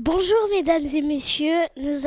[0.00, 2.04] Bonjour mesdames et messieurs, nous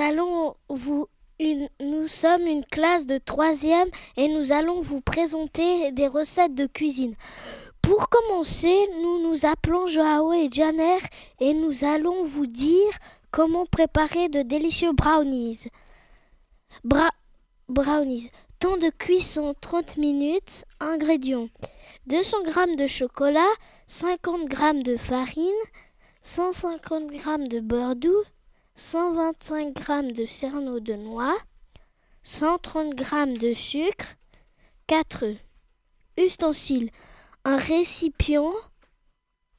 [2.07, 7.15] sommes une classe de troisième et nous allons vous présenter des recettes de cuisine.
[7.81, 10.99] Pour commencer, nous nous appelons Joao et Janer
[11.41, 12.93] et nous allons vous dire
[13.29, 15.67] comment préparer de délicieux brownies.
[17.67, 18.29] brownies.
[18.59, 20.63] Temps de cuisson 30 minutes.
[20.79, 21.49] Ingrédients
[22.07, 23.51] 200 g de chocolat,
[23.87, 25.51] 50 g de farine,
[26.23, 28.23] 150 g de beurre doux,
[28.75, 31.35] 125 g de cerneau de noix,
[32.21, 34.05] 130 g de sucre,
[34.85, 35.37] 4 œufs.
[36.17, 36.91] Ustensiles
[37.43, 38.53] un récipient,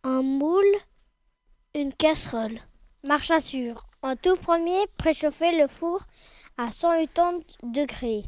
[0.04, 0.76] un moule,
[1.74, 2.60] une casserole.
[3.02, 3.88] Marche assure.
[4.02, 6.02] En tout premier, préchauffer le four
[6.58, 8.22] à 180 degrés,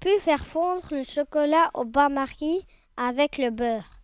[0.00, 4.00] puis faire fondre le chocolat au bain-marie avec le beurre.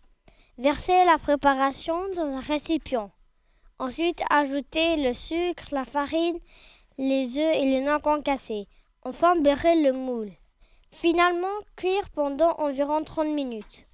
[0.59, 3.11] Verser la préparation dans un récipient.
[3.79, 6.39] Ensuite, ajouter le sucre, la farine,
[6.97, 8.69] les œufs et les noix concassées.
[9.03, 10.31] Enfin, beurrer le moule.
[10.91, 13.87] Finalement, cuire pendant environ 30 minutes.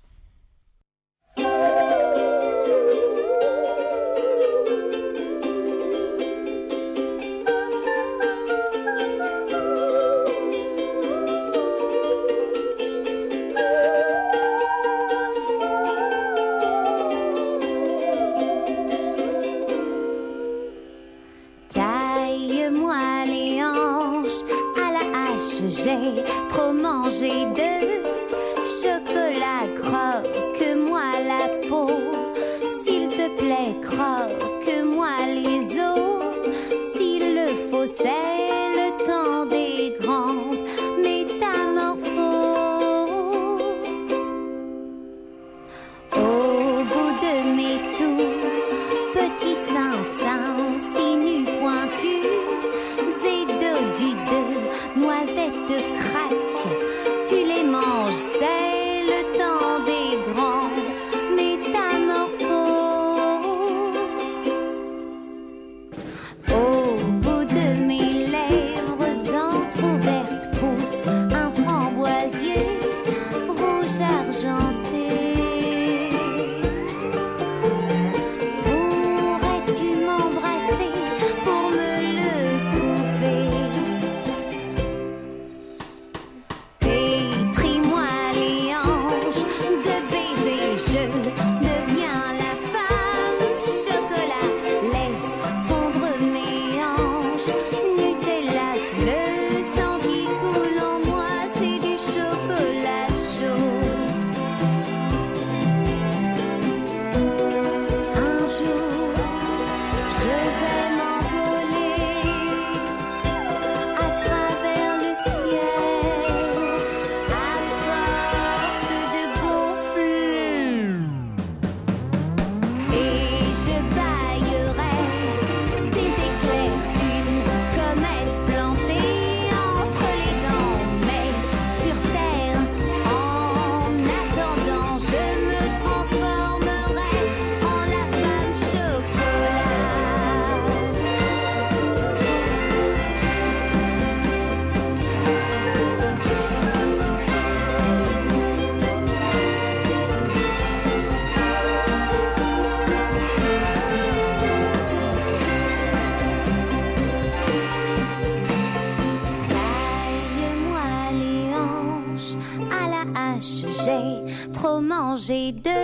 [165.10, 165.80] Mangé de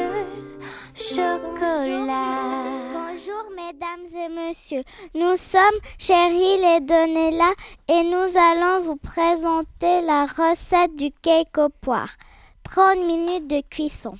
[0.95, 2.63] chocolat.
[2.93, 4.85] Bonjour mesdames et messieurs,
[5.17, 7.53] nous sommes Cheryl et Donella
[7.89, 12.15] et nous allons vous présenter la recette du cake aux poires.
[12.63, 14.17] 30 minutes de cuisson.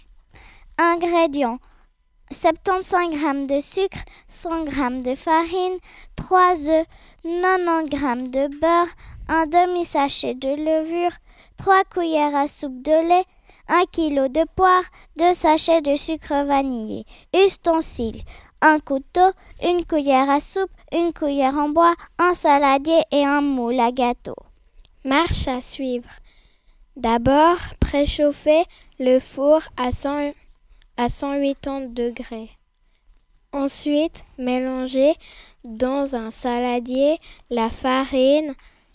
[0.77, 1.61] Ingrédients
[2.33, 5.78] 75 g de sucre, 100 g de farine,
[6.17, 6.87] 3 œufs,
[7.23, 8.88] 90 g de beurre,
[9.29, 11.12] un demi-sachet de levure,
[11.59, 13.25] 3 cuillères à soupe de lait,
[13.68, 14.84] 1 kg de poire,
[15.16, 17.04] 2 sachets de sucre vanillé.
[17.34, 18.22] Ustensiles
[18.62, 19.30] un couteau,
[19.62, 24.36] une cuillère à soupe, une cuillère en bois, un saladier et un moule à gâteau.
[25.04, 26.08] Marche à suivre.
[26.96, 28.64] D'abord, préchauffer
[28.98, 30.32] le four à, 100
[30.96, 32.50] à 180 degrés.
[33.52, 35.14] Ensuite, mélanger
[35.64, 37.18] dans un saladier
[37.50, 38.54] la farine,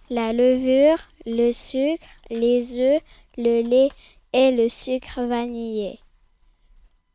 [0.09, 3.01] la levure, le sucre, les œufs,
[3.37, 3.89] le lait
[4.33, 5.99] et le sucre vanillé.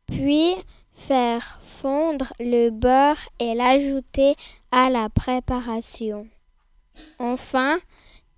[0.07, 0.53] Puis,
[0.93, 4.35] faire fondre le beurre et l'ajouter
[4.71, 6.27] à la préparation.
[7.19, 7.79] Enfin,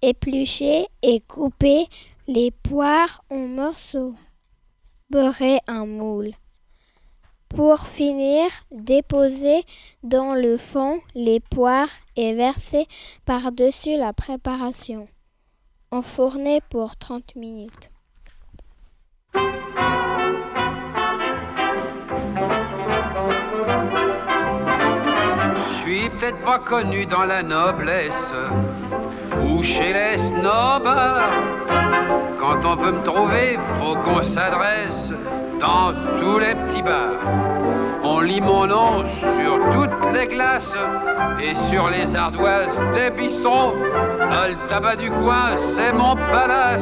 [0.01, 1.87] éplucher et couper
[2.27, 4.13] les poires en morceaux.
[5.09, 6.33] Beurrer un moule.
[7.47, 9.63] Pour finir, déposer
[10.03, 12.87] dans le fond les poires et verser
[13.25, 15.07] par-dessus la préparation.
[15.89, 17.89] Enfourner pour 30 minutes.
[19.33, 19.41] Je
[25.81, 28.33] suis peut-être pas connu dans la noblesse
[29.43, 30.89] ou chez les snobs.
[32.39, 35.11] Quand on veut me trouver, faut qu'on s'adresse
[35.59, 37.19] dans tous les petits bars.
[38.03, 40.63] On lit mon nom sur toutes les glaces
[41.41, 43.75] et sur les ardoises des bistrots.
[44.31, 46.81] Le tabac du coin, c'est mon palace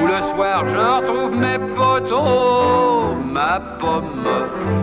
[0.00, 3.14] où le soir je retrouve mes poteaux.
[3.24, 4.28] Ma pomme,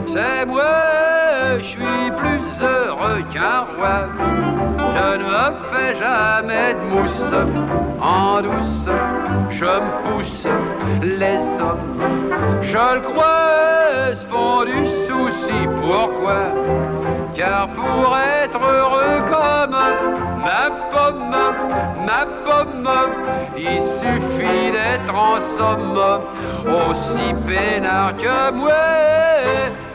[0.07, 4.07] c'est moi, je suis plus heureux qu'un roi.
[4.95, 7.33] Je ne me fais jamais de mousse
[8.01, 8.89] en douce.
[9.49, 10.47] Je me pousse
[11.01, 11.99] les hommes.
[12.61, 13.49] Je le crois,
[14.29, 15.67] font du souci.
[15.81, 16.41] Pourquoi?
[17.35, 19.77] Car pour être heureux comme
[20.43, 21.35] ma pomme,
[22.05, 22.89] ma pomme,
[23.57, 25.99] il suffit d'être en somme
[26.65, 28.73] aussi peinard que moi.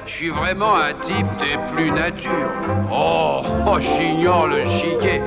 [0.06, 2.50] Je suis vraiment un type des plus nature.
[2.90, 5.20] Oh, oh j'ignore le chiquet.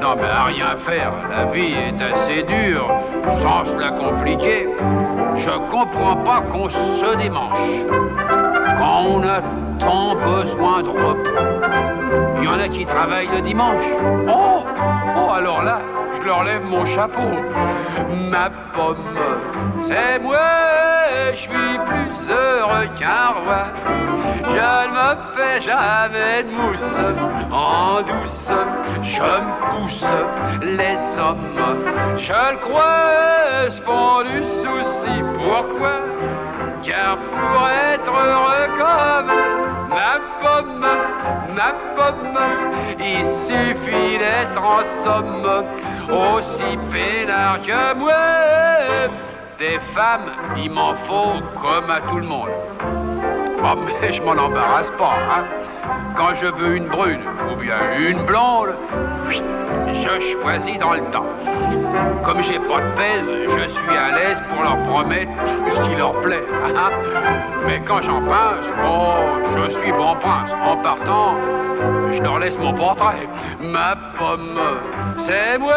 [0.00, 2.88] Non mais à rien faire, la vie est assez dure,
[3.42, 4.68] sans la compliquer.
[5.36, 7.86] Je comprends pas qu'on se démanche
[8.78, 11.46] quand on a tant besoin de repos.
[12.38, 13.84] Il y en a qui travaillent le dimanche.
[14.28, 14.64] Oh,
[15.16, 15.80] oh alors là,
[16.18, 17.30] je leur lève mon chapeau.
[18.30, 19.18] Ma pomme,
[19.88, 20.38] c'est moi,
[21.32, 23.62] je suis plus heureux qu'un roi.
[24.44, 26.80] Je ne me fais jamais de mousse
[27.52, 28.50] en douce.
[29.02, 30.04] Je me pousse
[30.62, 32.16] les hommes.
[32.16, 35.22] Je le crois, se font du souci.
[35.38, 35.96] Pourquoi?
[36.84, 39.65] Car pour être heureux comme
[39.96, 40.86] ma pomme,
[41.56, 42.38] ma pomme,
[43.00, 45.48] il suffit d'être en somme
[46.10, 48.12] aussi peinard que moi.
[49.58, 52.50] Des femmes, il m'en faut comme à tout le monde.
[53.64, 55.16] Oh, mais je m'en embarrasse pas.
[55.30, 55.44] Hein.
[56.14, 58.74] Quand je veux une brune ou bien une blonde,
[59.88, 61.26] je choisis dans le temps.
[62.24, 65.30] Comme j'ai pas de pèse, je suis à l'aise pour leur promettre
[65.74, 66.42] ce qui leur plaît.
[66.64, 66.90] hein.
[67.66, 69.14] Mais quand j'en pince, oh,
[69.56, 70.50] je suis bon prince.
[70.64, 71.34] En partant,
[72.12, 73.28] je leur laisse mon portrait.
[73.60, 74.58] Ma pomme,
[75.26, 75.74] c'est moi,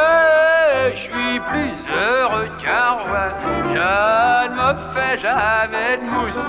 [0.94, 3.26] je suis plus heureux qu'un roi.
[3.74, 6.48] Je ne me fais jamais de mousse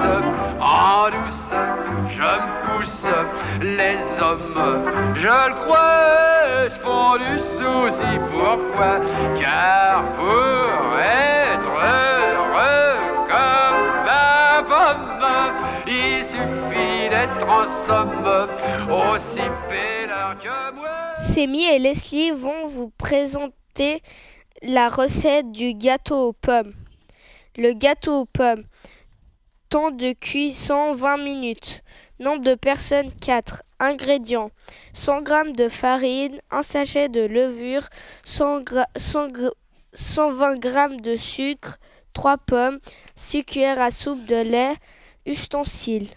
[0.60, 1.52] en douce.
[2.10, 3.06] Je me pousse
[3.62, 8.10] les hommes, je le crois, font du souci.
[8.30, 8.94] Pourquoi?
[9.40, 12.94] Car pour être heureux
[13.28, 15.24] comme ma pomme,
[15.86, 18.28] il suffit d'être en somme
[18.90, 20.79] aussi peinard que moi.
[21.32, 24.02] Sémi et Leslie vont vous présenter
[24.62, 26.74] la recette du gâteau aux pommes.
[27.56, 28.64] Le gâteau aux pommes.
[29.68, 31.82] Temps de cuisson 20 minutes.
[32.18, 33.62] Nombre de personnes 4.
[33.78, 34.50] Ingrédients
[34.92, 37.88] 100 g de farine, un sachet de levure,
[38.24, 39.52] 100 gra- 100 gr-
[39.92, 41.78] 120 g de sucre,
[42.12, 42.80] 3 pommes,
[43.14, 44.74] 6 cuillères à soupe de lait,
[45.26, 46.10] ustensiles,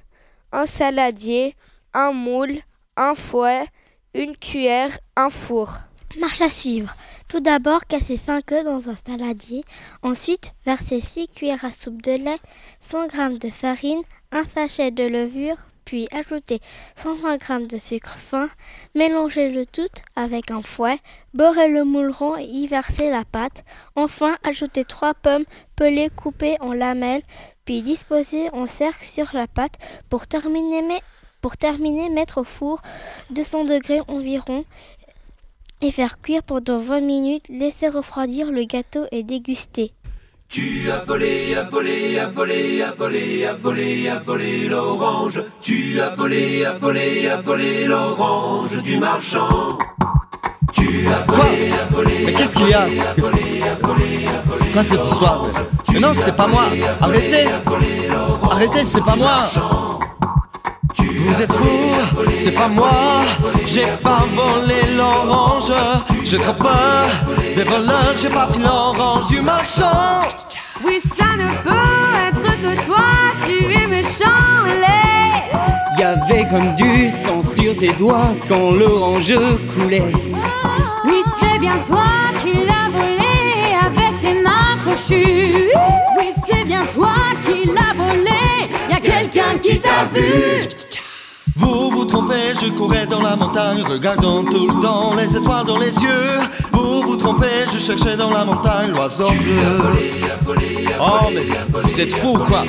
[0.51, 1.55] un saladier,
[1.93, 2.58] un moule,
[2.98, 3.65] un fouet,
[4.13, 5.77] une cuillère, un four.
[6.20, 6.96] Marche à suivre.
[7.27, 9.63] Tout d'abord, casser 5 œufs dans un saladier.
[10.03, 12.39] Ensuite, verser 6 cuillères à soupe de lait,
[12.82, 16.62] 100 g de farine, un sachet de levure, puis ajouter
[16.96, 18.50] 120 g de sucre fin.
[18.93, 21.00] Mélanger le tout avec un fouet,
[21.34, 23.63] beurrer le moule rond et y verser la pâte.
[23.96, 27.24] Enfin, ajouter 3 pommes pelées coupées en lamelles,
[27.65, 29.79] puis disposer en cercle sur la pâte
[30.10, 31.01] pour terminer, mais-
[31.43, 32.81] pour terminer mettre au four
[33.31, 34.63] 200 degrés environ
[35.81, 39.91] et faire cuire pendant 20 minutes, laisser refroidir le gâteau et déguster.
[40.47, 45.43] Tu as volé, as volé, as volé, as volé, as volé, as volé l'orange.
[45.62, 49.77] Tu as volé, as volé, as volé l'orange du marchand.
[50.71, 52.88] Tu as Quoi volé, as volé, Mais qu'est-ce qu'il y a
[54.55, 55.47] C'est quoi cette histoire
[55.91, 56.65] Mais non, c'était pas moi
[57.01, 57.47] Arrêtez
[58.50, 59.43] Arrêtez, c'était pas moi
[61.25, 63.24] Vous êtes fous, c'est pas moi
[63.65, 65.72] J'ai pas volé l'orange
[66.24, 67.08] J'ai trop peur
[67.56, 70.22] des voleurs J'ai pas pris l'orange du marchand
[70.86, 73.06] Oui, ça ne peut être que toi,
[73.48, 75.03] tu es méchant, les
[76.00, 79.34] y avait comme du sang sur tes doigts quand l'orange
[79.74, 80.12] coulait.
[81.06, 82.03] Oui, c'est bien toi
[82.44, 85.70] qui l'as volé avec tes mains crochues.
[86.18, 87.13] Oui, c'est bien toi
[87.46, 88.68] qui l'as volé.
[88.89, 90.82] Y a quelqu'un qui t'a vu.
[91.55, 95.77] Vous vous trompez, je courais dans la montagne, regardant tout le temps les étoiles dans
[95.77, 96.39] les yeux.
[96.72, 100.57] Vous vous trompez, je cherchais dans la montagne l'oiseau bleu.
[101.00, 102.63] Oh, mais vous êtes fou ou quoi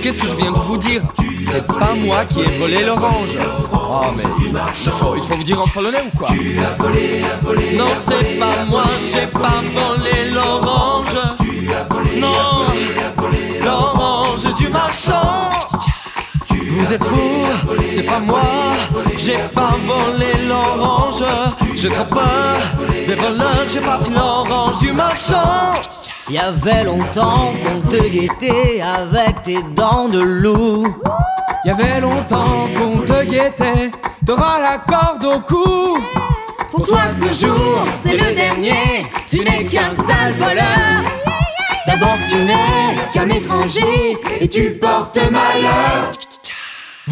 [0.00, 1.02] Qu'est-ce que je viens de vous dire?
[1.50, 3.36] C'est pas moi qui ai volé l'orange.
[3.72, 6.30] Oh, mais il faut, il faut vous dire en polonais ou quoi?
[6.30, 11.18] Non, c'est pas moi, j'ai pas volé l'orange.
[12.16, 12.66] Non,
[13.62, 15.68] l'orange du marchand.
[16.68, 17.21] Vous êtes fou,
[17.94, 18.40] c'est pas moi,
[19.18, 21.22] j'ai pas volé l'orange.
[21.74, 22.56] Je crois pas
[23.06, 25.74] des voleurs, j'ai pas pris l'orange du marchand.
[26.30, 30.86] Y avait longtemps qu'on te guettait avec tes dents de loup.
[31.64, 33.90] Y avait longtemps qu'on te guettait,
[34.26, 35.98] t'auras la corde au cou.
[36.70, 39.02] Pour toi, ce jour, c'est le dernier.
[39.28, 41.02] Tu n'es qu'un sale voleur.
[41.86, 46.12] D'abord, tu n'es qu'un étranger et tu portes malheur.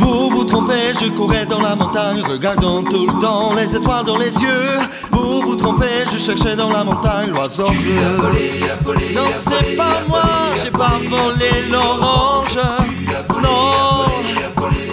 [0.01, 4.17] Vous vous trompez, je courais dans la montagne, regardant tout le temps les étoiles dans
[4.17, 4.79] les yeux.
[5.11, 8.01] Vous vous trompez, je cherchais dans la montagne l'oiseau bleu.
[9.15, 10.23] Non, c'est pas moi,
[10.63, 12.59] j'ai pas volé l'orange.
[13.43, 14.07] Non,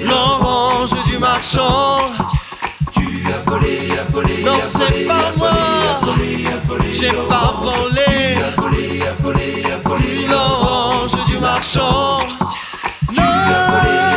[0.06, 2.12] l'orange du marchand.
[4.46, 5.52] Non, c'est pas moi,
[6.92, 8.38] j'ai pas volé
[10.30, 12.20] l'orange du marchand.
[13.16, 14.17] Non,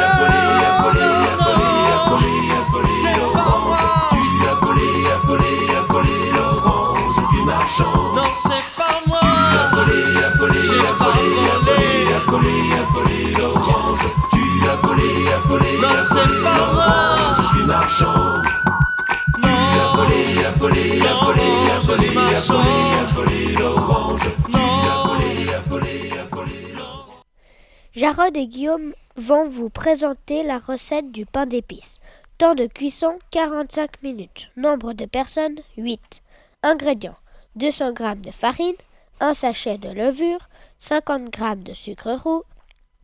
[27.94, 31.98] Jarod et Guillaume vont vous présenter la recette du pain d'épices.
[32.38, 34.50] Temps de cuisson 45 minutes.
[34.56, 36.22] Nombre de personnes 8.
[36.62, 37.16] Ingrédients
[37.60, 38.76] 200 g de farine,
[39.20, 40.48] un sachet de levure,
[40.78, 42.42] 50 g de sucre roux,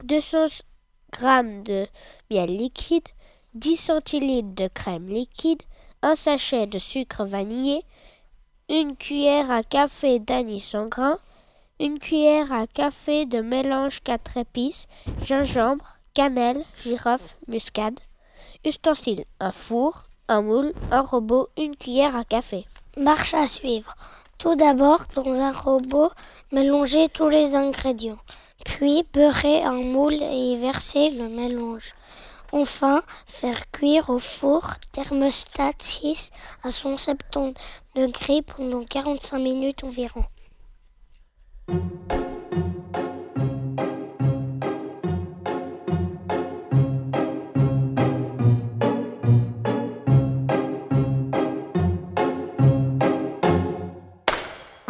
[0.05, 0.47] 200
[1.13, 1.87] g de
[2.31, 3.07] miel liquide,
[3.53, 5.63] 10 centilitres de crème liquide,
[6.01, 7.85] un sachet de sucre vanillé,
[8.71, 11.19] une cuillère à café d'anis sans grain,
[11.79, 14.89] une cuillère à café de mélange 4 épices,
[15.23, 18.01] gingembre, cannelle, girofle, muscade.
[18.65, 22.65] Ustensiles un four, un moule, un robot, une cuillère à café.
[22.97, 23.95] Marche à suivre.
[24.39, 26.11] Tout d'abord, dans un robot,
[26.53, 28.19] mélangez tous les ingrédients.
[28.65, 31.95] Puis, beurrez un moule et versez le mélange.
[32.53, 36.31] Enfin, faire cuire au four thermostat 6
[36.63, 37.55] à 170
[37.95, 40.25] degrés pendant 45 minutes environ.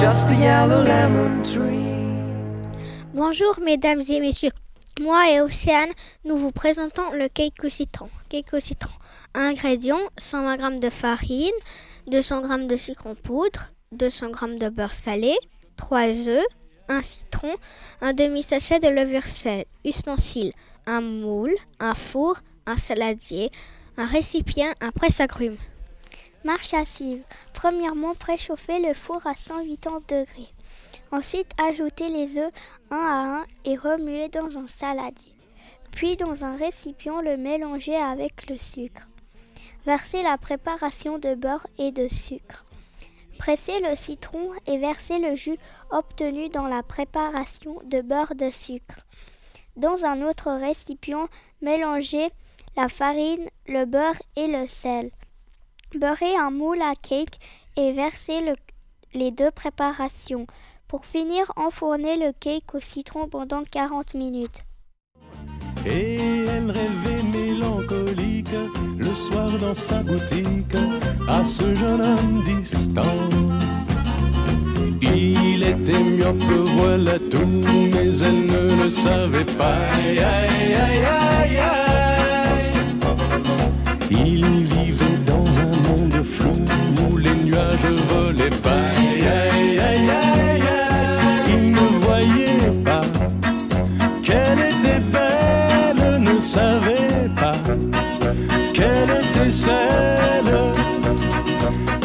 [0.00, 1.84] just a yellow lemon tree.
[3.12, 4.52] Bonjour mesdames et messieurs.
[4.98, 5.90] Moi et Océane,
[6.24, 8.08] nous vous présentons le cake au citron.
[8.30, 8.94] Cake au citron.
[9.34, 11.52] Ingrédients 120 g de farine,
[12.06, 15.34] 200 g de sucre en poudre, 200 g de beurre salé,
[15.76, 16.46] 3 œufs,
[16.88, 17.54] un citron,
[18.00, 20.54] un demi-sachet de levure sel, ustensiles,
[20.86, 23.50] un moule, un four, un saladier,
[23.98, 25.58] un récipient, un presse-agrumes.
[26.42, 27.24] Marche à suivre.
[27.52, 30.48] Premièrement, préchauffer le four à 180 degrés.
[31.12, 32.52] Ensuite, ajouter les œufs
[32.90, 35.34] un à un et remuer dans un saladier.
[35.90, 39.10] Puis, dans un récipient, le mélanger avec le sucre.
[39.84, 42.64] Verser la préparation de beurre et de sucre.
[43.38, 45.58] Presser le citron et verser le jus
[45.90, 49.06] obtenu dans la préparation de beurre de sucre.
[49.76, 51.28] Dans un autre récipient,
[51.60, 52.28] mélanger
[52.76, 55.10] la farine, le beurre et le sel.
[55.94, 57.38] Beurrer un moule à cake
[57.76, 58.54] et verser le-
[59.18, 60.46] les deux préparations.
[60.86, 64.64] Pour finir, enfourner le cake au citron pendant 40 minutes.
[65.86, 68.54] Et elle rêvait mélancolique
[68.98, 70.76] le soir dans sa boutique
[71.28, 73.18] à ce jeune homme distant.
[75.02, 76.42] Il était myope,
[76.76, 79.86] voilà tout, mais elle ne le savait pas.
[79.88, 82.72] Aïe, aïe, aïe, aïe, aïe.
[84.10, 84.59] Il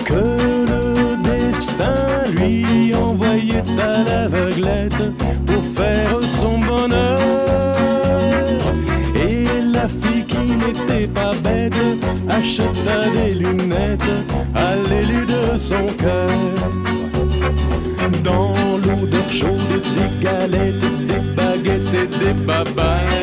[0.04, 5.16] que le destin lui envoyait à l'aveuglette
[5.46, 7.18] pour faire son bonheur.
[9.16, 11.78] Et la fille qui n'était pas bête
[12.30, 14.02] acheta des lunettes
[14.54, 16.30] à l'élu de son cœur.
[18.24, 18.54] Dans
[18.86, 23.15] l'odeur chaude des galettes, des baguettes et des babayes.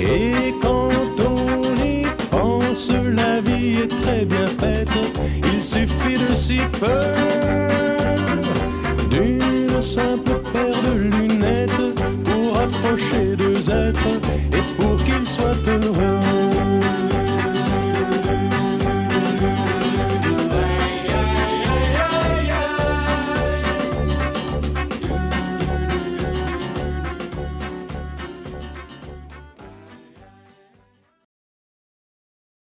[0.00, 0.88] Et quand
[1.20, 4.88] on y pense, la vie est très bien faite.
[5.52, 7.45] Il suffit de si peu